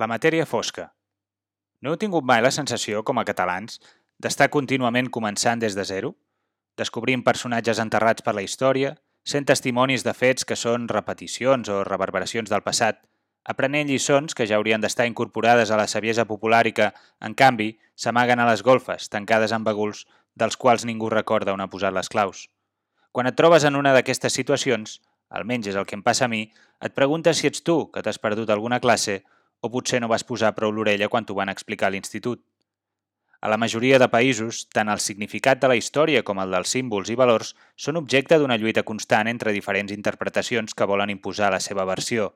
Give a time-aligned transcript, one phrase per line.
[0.00, 0.86] La matèria fosca.
[1.84, 3.74] No heu tingut mai la sensació, com a catalans,
[4.24, 6.14] d'estar contínuament començant des de zero?
[6.80, 8.94] Descobrint personatges enterrats per la història,
[9.32, 13.02] sent testimonis de fets que són repeticions o reverberacions del passat,
[13.44, 16.86] aprenent lliçons que ja haurien d'estar incorporades a la saviesa popular i que,
[17.20, 21.68] en canvi, s'amaguen a les golfes, tancades en baguls, dels quals ningú recorda on ha
[21.68, 22.46] posat les claus.
[23.12, 26.46] Quan et trobes en una d'aquestes situacions, almenys és el que em passa a mi,
[26.80, 29.18] et preguntes si ets tu que t'has perdut alguna classe
[29.60, 32.42] o potser no vas posar prou l'orella quan t'ho van explicar a l'institut.
[33.40, 37.08] A la majoria de països, tant el significat de la història com el dels símbols
[37.08, 41.86] i valors són objecte d'una lluita constant entre diferents interpretacions que volen imposar la seva
[41.88, 42.34] versió.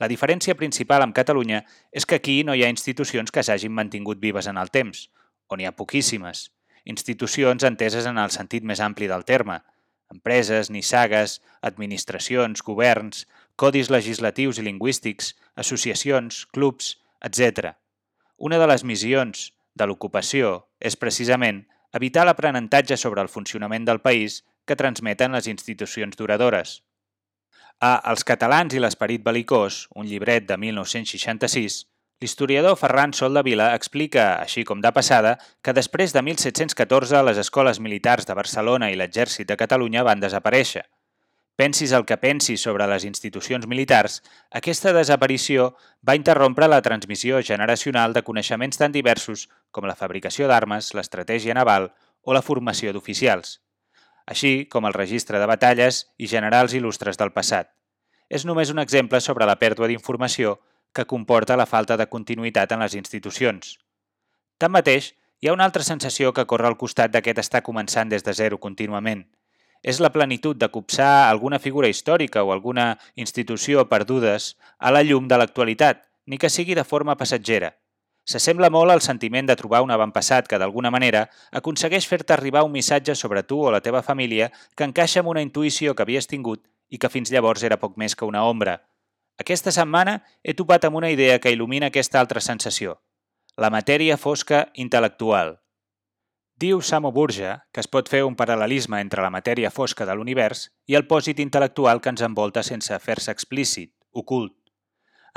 [0.00, 4.22] La diferència principal amb Catalunya és que aquí no hi ha institucions que s'hagin mantingut
[4.22, 5.08] vives en el temps,
[5.48, 6.48] o n'hi ha poquíssimes.
[6.88, 9.58] Institucions enteses en el sentit més ampli del terme.
[10.08, 13.26] Empreses, nissagues, administracions, governs,
[13.58, 16.94] codis legislatius i lingüístics, associacions, clubs,
[17.26, 17.74] etc.
[18.38, 21.64] Una de les missions de l'ocupació és precisament
[21.98, 26.82] evitar l'aprenentatge sobre el funcionament del país que transmeten les institucions duradores.
[27.82, 31.80] A Els catalans i l'esperit belicós, un llibret de 1966,
[32.22, 37.42] l'historiador Ferran Sol de Vila explica, així com de passada, que després de 1714 les
[37.42, 40.86] escoles militars de Barcelona i l'exèrcit de Catalunya van desaparèixer–
[41.58, 44.20] Pensis el que pensis sobre les institucions militars,
[44.54, 45.72] aquesta desaparició
[46.06, 51.88] va interrompre la transmissió generacional de coneixements tan diversos com la fabricació d'armes, l'estratègia naval
[52.22, 53.56] o la formació d'oficials,
[54.30, 57.72] així com el registre de batalles i generals il·lustres del passat.
[58.30, 60.60] És només un exemple sobre la pèrdua d'informació
[60.94, 63.80] que comporta la falta de continuïtat en les institucions.
[64.62, 65.10] Tanmateix,
[65.42, 68.62] hi ha una altra sensació que corre al costat d'aquest estar començant des de zero
[68.62, 69.26] contínuament–
[69.82, 75.28] és la plenitud de copsar alguna figura històrica o alguna institució perdudes a la llum
[75.28, 77.76] de l'actualitat, ni que sigui de forma passatgera.
[78.28, 82.74] S'assembla molt al sentiment de trobar un avantpassat que, d'alguna manera, aconsegueix fer-te arribar un
[82.74, 86.66] missatge sobre tu o la teva família que encaixa amb una intuïció que havies tingut
[86.90, 88.82] i que fins llavors era poc més que una ombra.
[89.40, 92.98] Aquesta setmana he topat amb una idea que il·lumina aquesta altra sensació.
[93.56, 95.56] La matèria fosca intel·lectual.
[96.58, 100.64] Diu Samo Burja que es pot fer un paral·lelisme entre la matèria fosca de l'univers
[100.90, 104.56] i el pòsit intel·lectual que ens envolta sense fer-se explícit, ocult.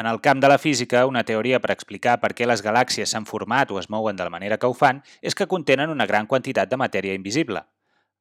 [0.00, 3.28] En el camp de la física, una teoria per explicar per què les galàxies s'han
[3.28, 6.24] format o es mouen de la manera que ho fan és que contenen una gran
[6.30, 7.66] quantitat de matèria invisible.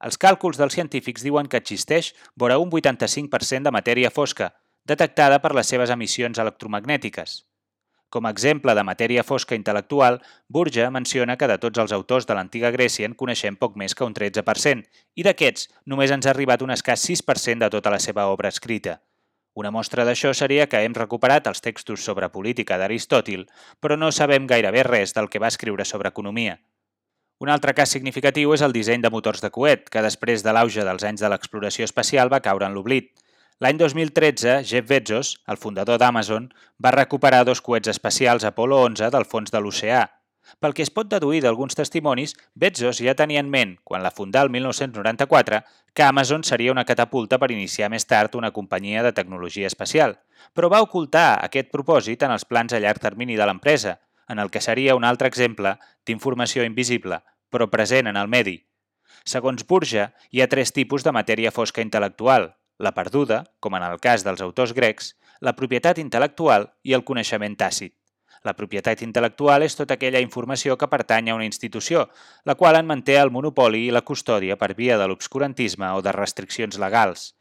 [0.04, 4.52] Els càlculs dels científics diuen que existeix vora un 85% de matèria fosca,
[4.84, 7.46] detectada per les seves emissions electromagnètiques.
[8.10, 10.16] Com a exemple de matèria fosca intel·lectual,
[10.50, 14.08] Burja menciona que de tots els autors de l'antiga Grècia en coneixem poc més que
[14.08, 14.82] un 13%,
[15.14, 18.98] i d'aquests només ens ha arribat un escàs 6% de tota la seva obra escrita.
[19.54, 23.46] Una mostra d'això seria que hem recuperat els textos sobre política d'Aristòtil,
[23.80, 26.58] però no sabem gairebé res del que va escriure sobre economia.
[27.40, 30.84] Un altre cas significatiu és el disseny de motors de coet, que després de l'auge
[30.84, 33.14] dels anys de l'exploració espacial va caure en l'oblit.
[33.60, 36.46] L'any 2013, Jeff Bezos, el fundador d'Amazon,
[36.80, 40.06] va recuperar dos coets espacials Apollo 11 del fons de l'oceà.
[40.64, 44.46] Pel que es pot deduir d'alguns testimonis, Bezos ja tenia en ment, quan la fundà
[44.48, 45.60] el 1994,
[45.92, 50.16] que Amazon seria una catapulta per iniciar més tard una companyia de tecnologia espacial,
[50.56, 53.98] però va ocultar aquest propòsit en els plans a llarg termini de l'empresa,
[54.30, 55.76] en el que seria un altre exemple
[56.08, 57.20] d'informació invisible,
[57.52, 58.56] però present en el medi.
[59.28, 64.00] Segons Burja, hi ha tres tipus de matèria fosca intel·lectual, la perduda, com en el
[64.00, 65.14] cas dels autors grecs,
[65.44, 67.94] la propietat intel·lectual i el coneixement tàcit.
[68.48, 72.06] La propietat intel·lectual és tota aquella informació que pertany a una institució,
[72.48, 76.16] la qual en manté el monopoli i la custòdia per via de l'obscurantisme o de
[76.16, 77.34] restriccions legals.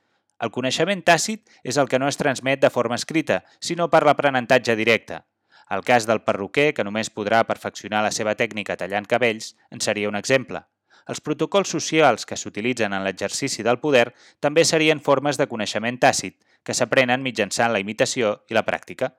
[0.43, 4.75] El coneixement tàcit és el que no es transmet de forma escrita, sinó per l'aprenentatge
[4.79, 5.23] directe.
[5.71, 10.11] El cas del perruquer, que només podrà perfeccionar la seva tècnica tallant cabells, en seria
[10.11, 10.65] un exemple.
[11.09, 14.11] Els protocols socials que s'utilitzen en l'exercici del poder
[14.45, 19.15] també serien formes de coneixement tàcit, que s'aprenen mitjançant la imitació i la pràctica.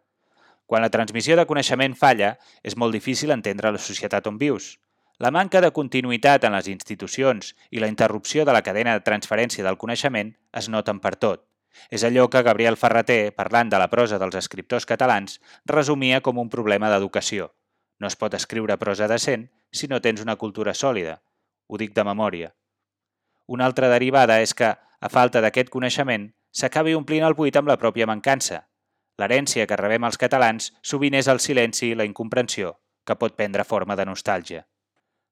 [0.70, 4.76] Quan la transmissió de coneixement falla, és molt difícil entendre la societat on vius.
[5.18, 9.66] La manca de continuïtat en les institucions i la interrupció de la cadena de transferència
[9.66, 10.30] del coneixement
[10.62, 11.42] es noten per tot.
[11.90, 16.54] És allò que Gabriel Ferreter, parlant de la prosa dels escriptors catalans, resumia com un
[16.54, 17.50] problema d'educació.
[18.00, 21.20] No es pot escriure prosa decent si no tens una cultura sòlida,
[21.70, 22.50] ho dic de memòria.
[23.48, 27.78] Una altra derivada és que, a falta d'aquest coneixement, s'acabi omplint el buit amb la
[27.78, 28.66] pròpia mancança.
[29.22, 32.76] L'herència que rebem els catalans sovint és el silenci i la incomprensió,
[33.06, 34.66] que pot prendre forma de nostàlgia.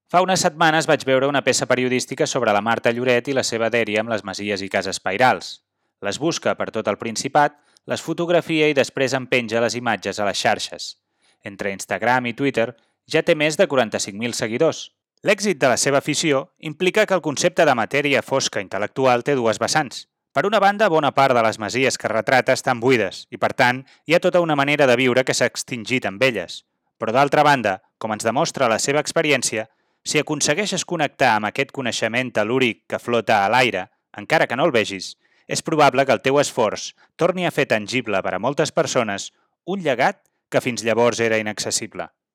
[0.08, 3.68] Fa unes setmanes vaig veure una peça periodística sobre la Marta Lloret i la seva
[3.68, 5.58] dèria amb les masies i cases pairals.
[6.00, 10.28] Les busca per tot el Principat, les fotografia i després en penja les imatges a
[10.28, 10.96] les xarxes.
[11.44, 12.74] entre Instagram i Twitter,
[13.06, 14.97] ja té més de 45.000 seguidors.
[15.26, 19.58] L'èxit de la seva afició implica que el concepte de matèria fosca intel·lectual té dues
[19.58, 20.04] vessants.
[20.30, 23.80] Per una banda, bona part de les masies que retrata estan buides i, per tant,
[24.06, 26.62] hi ha tota una manera de viure que s'ha extingit amb elles.
[27.02, 29.66] Però d'altra banda, com ens demostra la seva experiència,
[30.06, 34.74] si aconsegueixes connectar amb aquest coneixement telúric que flota a l'aire, encara que no el
[34.76, 35.16] vegis,
[35.48, 39.32] és probable que el teu esforç torni a fer tangible per a moltes persones
[39.66, 42.06] un llegat que fins llavors era inaccessible.